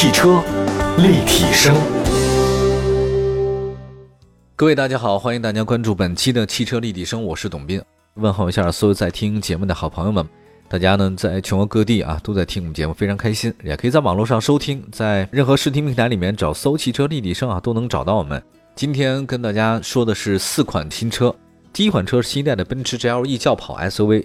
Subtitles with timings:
[0.00, 0.40] 汽车
[0.98, 1.74] 立体声，
[4.54, 7.82] 各位大家好，欢迎大家关注本期的汽车立体声，我是董斌，
[8.14, 10.24] 问候一下所有在听节目的好朋友们。
[10.68, 18.40] 大家呢在全国各地啊都在听我们节目，非常开心，也可以在网络上收听，在任何视听平台里面找搜“汽车立体声”啊都能找到我们。
[18.76, 21.34] 今天跟大家说的是四款新车，
[21.72, 24.24] 第一款车是新一代的奔驰 GLE 轿跑 SUV。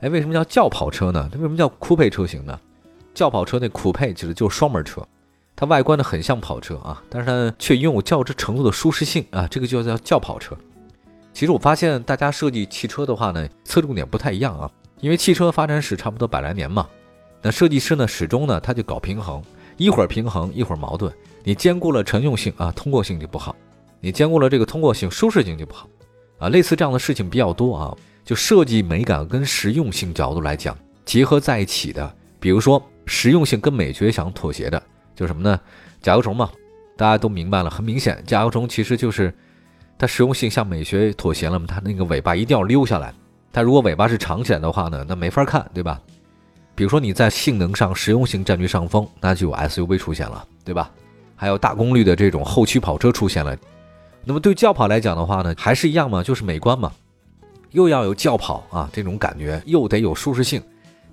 [0.00, 1.30] 哎，为什么叫轿跑车呢？
[1.32, 2.60] 它为什么叫酷配车型呢？
[3.18, 5.04] 轿跑车那酷配其实就是双门车，
[5.56, 10.56] 它外观呢很像跑车啊，但是它却拥有较之程度的舒适性啊，这个就叫轿跑车。
[11.32, 14.70] 其实我发现大家设计汽车的话呢，侧重点不太一样啊，
[15.00, 16.88] 因为汽车发展史差不多百来年嘛，
[17.42, 19.42] 那设计师呢始终呢他就搞平衡，
[19.76, 23.52] 一会儿平衡一会儿矛盾，你兼顾了乘用性啊，通过性就不好；
[23.98, 25.88] 你兼顾了这个通过性、舒适性就不好
[26.38, 26.50] 啊。
[26.50, 27.96] 类似这样的事情比较多啊。
[28.24, 34.80] 就设计美感跟实用性角度来讲，结合在一起的，比如说实用性跟美学想妥协的，
[35.16, 35.58] 就是什么呢？
[36.00, 36.50] 甲壳虫嘛，
[36.96, 39.34] 大家都明白了，很明显，甲壳虫其实就是
[39.98, 43.12] 它实用性向美学妥协了嘛，它那个尾巴一定要溜下来，
[43.52, 46.00] 它如果尾巴是长起来的话呢，那没法看，对吧？
[46.74, 50.90] 比如说你在性能上实用性占据上风，那就有 SUV 出现了，对吧？
[51.34, 53.56] 还有大功率的这种后驱跑车出现了，
[54.24, 56.92] 那么对轿跑来讲的话呢，还是一样嘛，就是美观嘛。
[57.72, 60.62] 又要有轿跑啊这种感觉，又得有舒适性。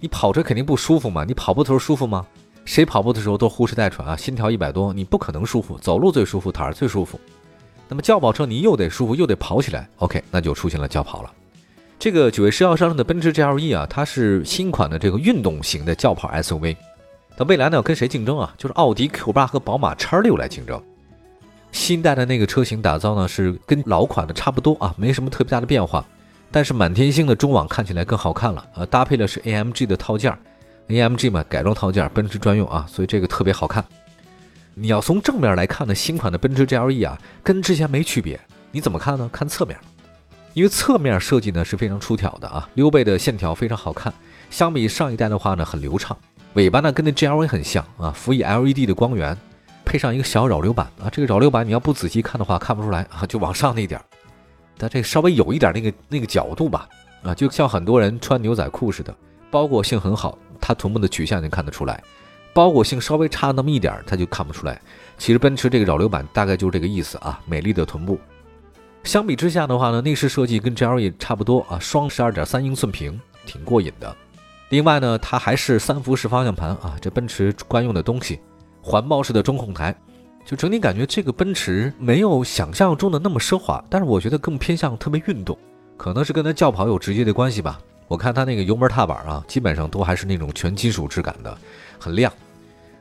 [0.05, 1.23] 你跑车肯定不舒服嘛？
[1.23, 2.23] 你跑步的时候舒服吗？
[2.63, 5.79] 谁跑步的时候都呼哧带喘啊，心跳一百多，你不可能舒服。
[5.79, 7.19] 走路最舒服，躺着最舒服。
[7.89, 11.31] 那么轿跑车你又得舒服，又得跑起来，OK，那就出现了轿跑了。
[11.97, 16.75] 这个九月十号上市的奔驰 GLE 啊，它是新款的这个运动型的轿跑 SUV。
[17.35, 18.53] 那未来呢要跟谁竞争啊？
[18.59, 20.79] 就是奥迪 Q8 和宝马 X6 来竞争。
[21.71, 26.05] 新代的那个车型打造呢是跟老款的差不多啊，没什么特别大的变化。
[26.55, 28.85] 但是满天星的中网看起来更好看了呃！
[28.85, 30.33] 搭配的是 AMG 的套件
[30.87, 33.83] ，AMG 嘛改装套件，奔驰专用啊，所以这个特别好看。
[34.73, 38.39] 你要从正面来看呢，新款的奔驰 GLE 啊，跟之前没区别。
[38.71, 39.29] 你怎么看呢？
[39.33, 39.77] 看侧面，
[40.53, 44.13] 因为侧面设计呢是非常出挑的啊，溜背的线条非常好看。
[44.49, 46.17] 相比上一代的话呢，很流畅。
[46.53, 49.37] 尾巴呢跟那 GLA 很像啊，辅以 LED 的光源，
[49.83, 54.05] 配上一个小扰流板啊，这个扰流板你要不仔细看的话看不出来啊，就往上那点儿。
[54.77, 56.87] 它这稍微有一点那个那个角度吧，
[57.23, 59.15] 啊，就像很多人穿牛仔裤似的，
[59.49, 62.03] 包裹性很好，它臀部的曲线能看得出来，
[62.53, 64.79] 包裹性稍微差那么一点，它就看不出来。
[65.17, 68.19] 其实奔驰这个扰流板大概就是这个意思啊，美丽的臀部。
[69.03, 74.15] 相比之下的话呢，内饰设计跟 GLE 差不多啊，双十二点三英寸屏，挺过瘾的。
[74.69, 78.39] 另外呢，它还是三辐式方向盘啊，这奔驰惯用的东西，
[78.81, 79.95] 环抱式的中控台。
[80.45, 85.57] 就整体感觉这个奔驰没有想象中的那么奢华，但是我觉得更偏向特别运动，
[85.97, 87.79] 可能是跟它轿跑有直接的关系吧。
[88.07, 91.57] 我看它那个油门踏板啊，基本上都还是那种全金属质感的，
[91.97, 92.31] 很亮。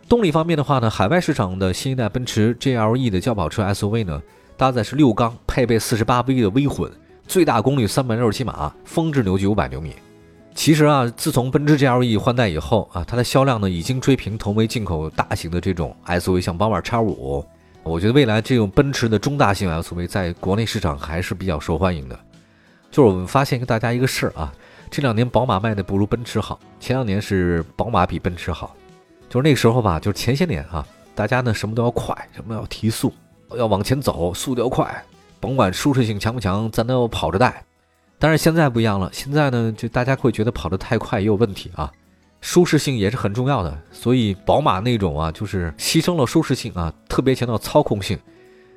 [0.08, 4.22] 动力方面的话呢，海外市场的新一代奔驰 GLE 的轿跑车 SUV 呢，
[4.56, 6.90] 搭载是六缸，配备四十八 V 的微混，
[7.28, 9.92] 最大功率三百六十七马，峰值扭矩五百牛米。
[10.54, 17.44] 其实啊，自从奔驰 GLE 换代以后啊，它的销量呢已经追平同为进口大型的这种 SUV，像宝马 X5。
[17.82, 22.18] 我觉得未来这种奔驰的中大型 SUV 在国内市场还是比较受欢迎的。
[22.90, 24.50] 就是我们发现跟大家一个事儿啊，
[24.88, 28.74] 这两年宝马卖的不如奔驰好，前两年是宝马比奔驰好。
[29.28, 33.12] 就是那个时候吧，就是前些年啊，大家呢什么都要快，什么要提速，
[33.56, 35.04] 要往前走，速度要快，
[35.40, 37.62] 甭管舒适性强不强，咱都要跑着带。
[38.24, 41.92] 但是现在不一样了，现在呢，就大家会觉得跑得太快也有问题啊，
[42.40, 43.78] 舒适性也是很重要的。
[43.92, 48.18] 所以宝马那种啊，就是牺牲了舒适性啊，特别强调操控性，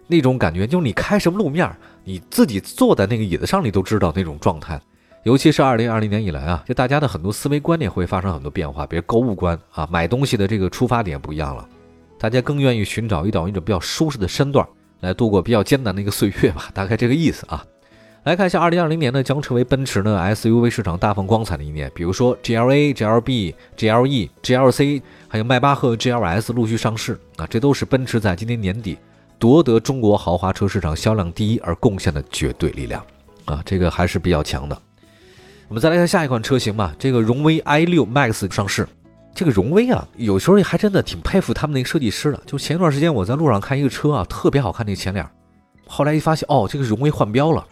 [0.06, 4.78] 那种感觉，就是你开什么路面，你自己坐在那个椅子上，你都知道那种状态。
[5.24, 11.66] 尤其是二零二零年以来啊，就大家的很多思维观念会发生很多变化，比如购物观啊，买东西的这个出发点不一样了，
[12.19, 14.68] 大家更愿意寻找一种一种比较舒适的身段
[15.00, 17.66] 来度过比较艰难的一个岁月吧，大概这个意思啊。
[18.28, 21.90] 来看一下，二零二零年呢将成为奔驰呢 SUV 市场大放光彩的一年。
[21.96, 28.97] 比如说 GLA、GLB、GLE、GLC，还有迈巴赫 GLS 陆续上市啊，这都是奔驰在今年年底
[29.40, 33.02] 夺得中国豪华车市场销量第一而贡献的绝对力量
[33.46, 34.78] 啊，这个还是比较强的。
[35.70, 38.85] 我们再来看下一款车型吧，这个荣威 i 六 Max 上市。
[39.34, 42.41] 这个荣威啊，有时候还真的挺佩服他们那个设计师的。
[42.46, 45.26] 就前一段时间我在路上看一个车啊，特别好看那个前脸，
[45.88, 47.66] 后来一发现哦，这个荣威换标了。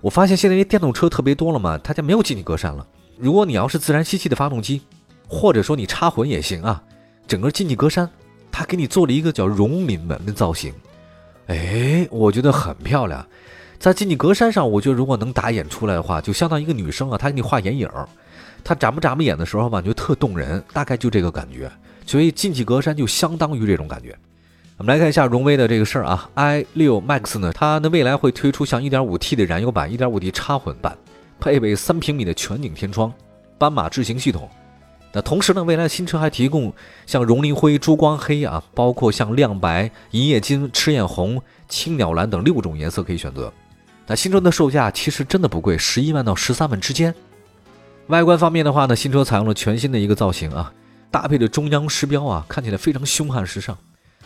[0.00, 2.86] 我发现现在因为电动车特别多了嘛，它家没有进气格栅了。
[3.16, 4.82] 如果你要是自然吸气的发动机，
[5.26, 6.82] 或者说你插混也行啊，
[7.26, 8.08] 整个进气格栅
[8.52, 10.72] 它给你做了一个叫荣民门的造型，
[11.46, 13.26] 哎，我觉得很漂亮。
[13.78, 17.88] 在进气格栅上，我觉得如果能打眼出来的话，就相当于一个女生啊，她给你画眼影，
[18.62, 21.70] 她眨不眨巴眼的时候吧，就特动人，大概就这个感觉。
[22.06, 24.16] 所以进气格栅就相当于这种感觉。
[24.78, 30.96] 我们来看一下荣威的这个事儿啊，i 六 Max 呢，它呢未来会推出像 1.5T 的燃油版、1.5T 插混版，
[31.40, 33.12] 配备三平米的全景天窗、
[33.58, 34.48] 斑马智行系统。
[35.12, 36.72] 那同时呢，未来新车还提供
[37.06, 43.52] 像熔灵灰、珠光黑啊，包括像亮白、银叶金、赤焰红、青鸟蓝等六种颜色可以选择。
[44.06, 47.12] 那新车的售价其实真的不贵，十一万到十三万之间。
[48.06, 50.72] 外观方面的话呢，新车采用了全新的一个造型啊，
[51.10, 53.76] 搭配着中央狮标啊，看起来非常凶悍时尚。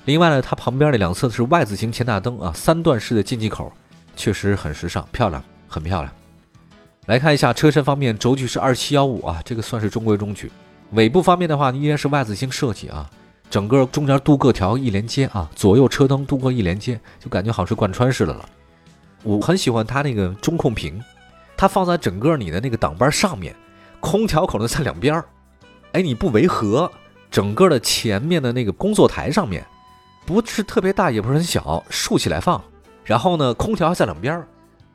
[0.04, 3.72] 另外呢，它旁边的两侧是 Y 字形前大灯啊，三段式的进气口，
[4.16, 6.12] 确实很时尚，漂亮，很漂亮。
[7.06, 10.50] 来看一下车身方面，轴距是二七幺五啊，这个算是中规中矩。
[10.92, 13.08] 尾部方面的话，依然是 Y 字形设计啊，
[13.48, 18.44] 整个中间镀铬条一连接啊，左右车灯镀铬一连接，就感觉好像是贯穿似的了。
[19.22, 21.00] 我很喜欢它那个中控屏，
[21.56, 23.54] 它放在整个你的那个挡板上面，
[24.00, 25.24] 空调口呢在两边儿，
[25.92, 26.90] 哎，你不违和，
[27.30, 29.64] 整个的前面的那个工作台上面。
[30.24, 32.62] 不是特别大，也不是很小，竖起来放。
[33.04, 34.46] 然后呢，空调还在两边儿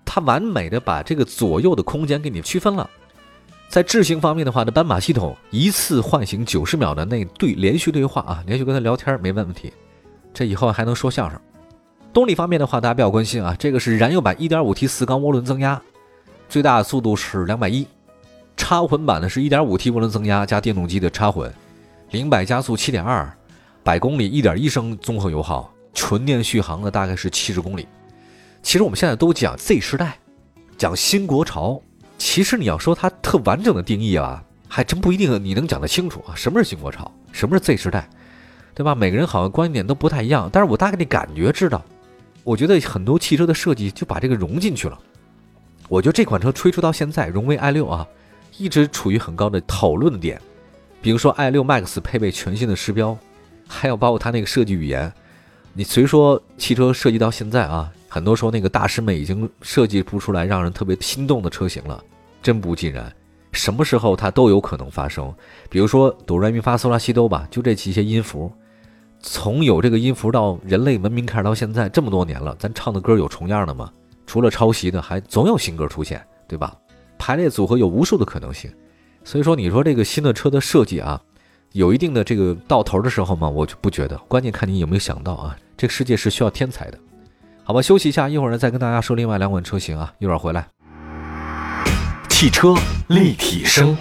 [0.06, 2.90] 它完美的把这个左右的空间给你区分了。
[3.68, 9.74] 在智行方面的话呢，斑马系统一次唤醒九十秒的那对连续对话啊，连续跟他聊天没问题。
[10.34, 11.38] 这以后还能说相声。
[12.14, 15.80] 动力方面的话，大家比较关心啊，这个是燃油版 1.5T 四缸涡轮增压，
[16.48, 17.86] 最大速度是两百一；
[18.56, 21.54] 插混版的是 1.5T 涡轮增压加电动机的插混，
[22.12, 23.30] 零百加速七点二。
[23.88, 27.88] 百公里一点一升综合油耗，纯电续航呢大概是七十公里。
[28.62, 30.20] 其实我们现在都讲 Z 时代，
[30.78, 31.82] 讲新国潮。
[32.18, 36.36] 其实你要说它特完整的定义啊，还真不一定你能讲得清楚啊。
[36.36, 37.10] 什么是新国潮？
[37.32, 38.10] 什么是 Z 时代？
[38.76, 38.94] 对吧？
[38.94, 40.50] 每个人好像观点都不太一样。
[40.52, 41.82] 但是我大概的感觉知道，
[42.44, 45.00] 我觉得很多汽车的设计就把这个融进去了。
[45.88, 48.06] 我觉得这款车推出到现在，荣威 i 六啊，
[48.58, 50.42] 一直处于很高的讨论点。
[51.02, 53.18] 比如说 i 六 Max 配备全新的狮标。
[53.68, 55.12] 还有包括它那个设计语言，
[55.74, 62.04] 你虽说汽车设计到现在啊，很多时候那个大师们已经设计不出来让人特别心动的车型了，
[62.42, 63.14] 真不尽然，
[63.52, 65.34] 什么时候它都有可能发生。
[65.70, 68.52] 比如说哆来咪发嗦拉西哆吧，就这几些音符，
[69.20, 73.92] 从有这个音符到人类文明开始到现在这么多年了，咱唱的歌有重样的吗？
[74.26, 76.76] 除了抄袭的，还总有新歌出现，对吧？
[77.18, 78.72] 排列组合有无数的可能性，
[79.24, 81.22] 所以说你说这个新的车的设计啊。
[81.78, 84.18] 有一定的这个到头的时候嘛，我就不觉得。
[84.28, 86.98] 关键看你有没有想到啊，这个世界是需要天才的，
[87.64, 87.80] 好吧？
[87.80, 90.68] 休息一下，一会儿呢再跟大家说另外两款车型啊，一会儿回来。
[92.30, 92.74] 汽车
[93.10, 93.96] 立体声，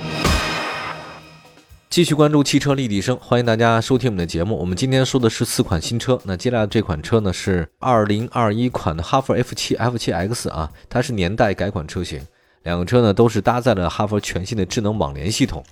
[1.90, 4.56] 继续关注汽车立体声，欢迎大家收听我们的节目。
[4.56, 12.22] 我们今天说的是四款新车，那接下来这款车呢是二零二一款的哈弗 F 七 F 七 X 啊，它是年代改款车型，
[12.62, 15.62] 两个车呢都是搭载了哈弗全新的智能网联系统。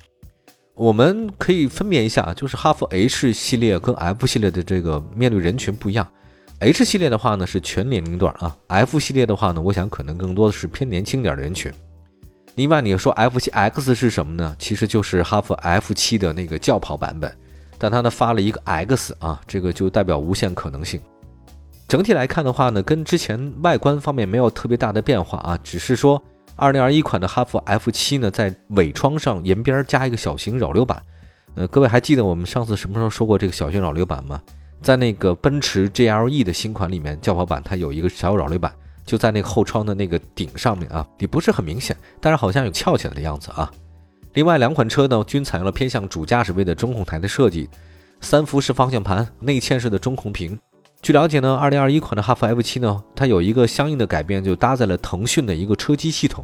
[0.77, 6.05] 我们可以分辨一下，就是哈弗 H 系列跟 F 系列的这个面对人群不一样。
[6.59, 11.73] H 系列的话呢是全年龄段啊，F 系列的话呢，我想可能更多的是偏年轻点的人群。
[12.57, 14.57] 另外你说 F 七 X 是什么呢？
[14.59, 17.33] 其实就是哈弗 F 七的那个轿跑版本，
[17.79, 21.01] 但它呢发了一个 X 啊，这个就代表无限可能性。
[21.87, 26.21] 整体来看的话呢，跟之前外观方面没有特别大的变化啊，只是说。
[26.57, 31.03] 二零二一款的哈弗 F 七呢，在尾窗上沿边加一个小型扰流板。
[31.57, 34.41] 呃，各位还记得我们上次什么时候说过这个小型扰流板吗？
[34.81, 38.73] 在那个奔驰 GLE 的新款里面，轿跑版它有一个小扰流板，
[39.05, 43.71] 就在那个后窗的那个顶上面啊，也不是很明显，但是好像有翘起来的样子啊。
[44.35, 47.69] 另外两款车呢，均采用了偏向主驾驶位的中控台的设计，
[48.21, 50.59] 三辐式方向盘，内嵌式的中控屏。
[51.05, 56.43] 据了解呢，二零二一款的哈弗 F 七呢，它有一个相应的改变，就搭载了腾讯的一个车机系统。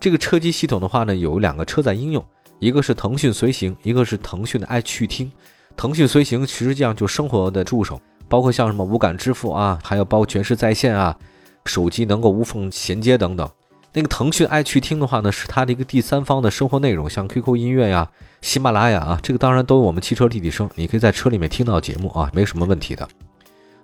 [0.00, 2.24] 这个车机系统的话呢，有两个车载应用，
[2.58, 5.30] 一个是腾讯随行，一个是腾讯的爱趣听。
[5.76, 11.16] 腾讯随行实际上就生活的助手，包括像什么无感支付啊，还有包括全时在线啊，
[11.66, 13.48] 手机能够无缝衔接等等。
[13.92, 23.08] 那个腾讯爱趣听的话呢，是它的一个第三方的生活内容，像 QQ 音乐呀、喜马拉雅啊，这个当然都有我们汽车立体声，你可以在车里面听到节目啊，没什么问题的。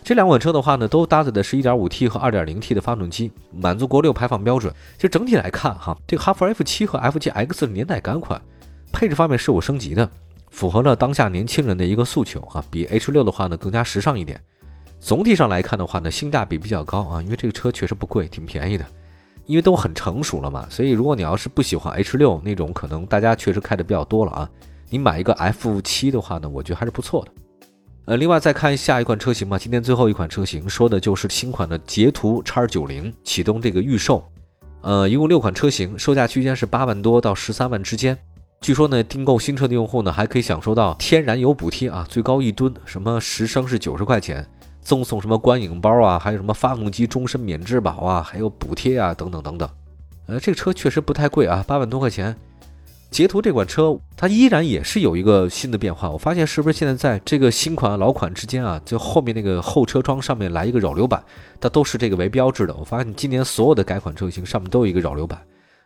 [0.09, 4.73] 这两款车的话呢，都搭载的是 1.5T 和 2.0T 的发动机，满足国六排放标准。
[4.97, 8.41] 其实整体来看哈，这个哈弗 F7 和 F7X 的年代改款，
[8.91, 10.11] 配置方面是有升级的，
[10.49, 14.41] 符合了当下年轻人的一个诉求啊，比 H6 的话呢更加时尚一点。
[14.99, 18.87] 总体上来看的话呢，性价比比较高啊，因为这个车确实不贵，挺便宜的。
[19.45, 24.51] 因为都很成熟了嘛，所以如果你要是不喜欢 H6 那种，可能大家确实开的比较多了啊，
[24.89, 27.33] 你买一个 F7 的话呢，我觉得还是不错的。
[28.09, 29.59] 呃，另外再看下一款车型吧。
[29.59, 34.27] 今天最后一款车型说的就是新款的捷途 X90 启动这个预售。
[34.81, 38.17] 呃，一共六款车型，售价区间是八万多到十三万之间。
[38.63, 44.43] 据说呢，订购新车的用户呢，还可以享受到天然油补贴啊，最高一吨什么十升是九十块钱，
[44.81, 49.69] 赠送什么观影包啊，还有什么发动机终身免质保啊，还有补贴啊，等等等等。
[50.29, 52.35] 呃，这个车确实不太贵啊，八万多块钱。
[53.11, 56.11] 捷途这款车，它依然也是有一个新的变化。
[56.11, 61.23] 我发现是不是现在在这个新款老款之间啊，就后面那个后车窗上面来一个扰流板，
[61.59, 62.75] 它都是这个为标志的。
[62.75, 65.41] 我发现今年所有的改款车型上面都有一个扰流板。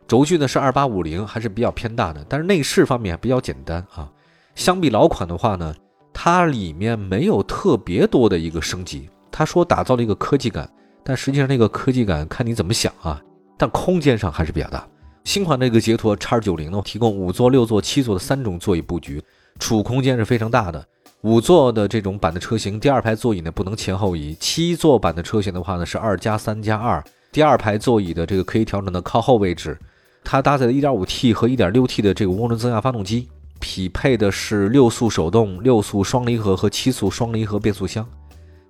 [0.09, 4.11] 轴距呢是二八五零，还是比较偏大的，但是内饰方面比较简单啊。
[4.57, 5.73] 相比老款的话呢，
[6.13, 9.09] 它里面没有特别多的一个升级。
[9.31, 10.69] 他说打造了一个科技感，
[11.05, 13.23] 但实际上那个科技感看你怎么想啊。
[13.57, 14.87] 但空间上还是比较大。
[15.25, 19.23] 新款这个捷途 X 九零呢，提供五座、六座、七座的三种座椅布局，
[19.59, 20.85] 储物空间是非常大的。
[21.23, 29.79] 五座的这种版的车型，第二排座椅呢不能前后移；七座版的车型的话呢是二加三加二，第二排座椅的这个可以调整到靠后位置。
[30.25, 33.29] 它搭载了 1.5T 和 1.6T 的这个涡轮增压发动机，
[33.61, 38.05] 匹配的是六速手动、六速双离合和七速双离合变速箱。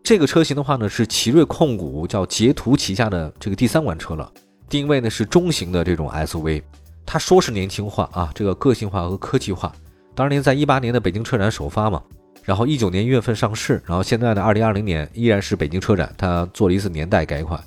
[0.02, 4.30] 这个车型的话呢是奇瑞控股叫捷途旗下的这个第三款车了。
[4.72, 6.62] 定位呢是中型的这种 SUV，
[7.04, 9.70] 他说是年轻化啊，这个个性化和科技化。
[10.14, 12.02] 当年在一八年的北京车展首发嘛，
[12.42, 17.62] 然后一九年一月份上市，然后现在呢二零二零年依然是北京车展，它做了一次年代改款。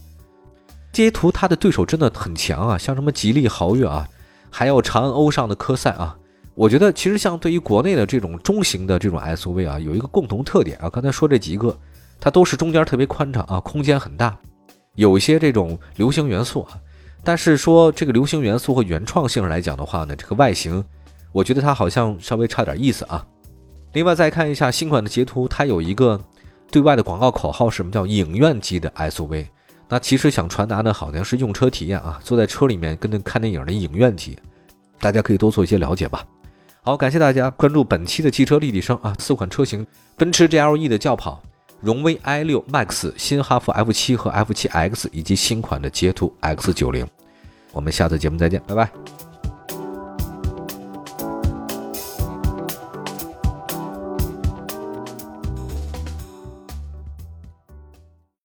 [0.91, 4.09] 捷途它的对手真的很强啊，像什么吉利豪越啊，
[4.50, 6.17] 还有长安欧尚的科赛啊。
[6.55, 11.77] 我觉得其实像对于国内的这种中型的这种 SUV 啊，有一个共同特点啊，刚才说这几个，
[12.19, 14.35] 它都是中间特别宽敞啊，空间很大，
[14.95, 16.81] 有一些这种流行元素啊。
[17.25, 20.86] 但是说这个流行元素和原创性来讲的话呢，这个外形，
[21.32, 23.25] 我觉得它好像稍微差点意思啊。
[23.94, 26.22] 另外再看一下新款的捷途，它有一个
[26.70, 29.48] 对外的广告口号，什么叫影院级的 SUV？
[29.89, 34.38] 那其实想传达的好像是用车体验啊，坐在车里面跟那看电影的影院级，
[35.00, 36.24] 大家可以多做一些了解吧。
[36.84, 39.84] 好，感谢大家关注本期的汽车立体声啊，四款车型：
[40.15, 41.41] 奔驰 GLE 的轿跑。
[41.86, 47.08] 荣威 i 六 Max、新哈弗 F 七和 F 七 X 以及新款的捷途 X 九零，
[47.72, 48.89] 我们下次节目再见，拜拜。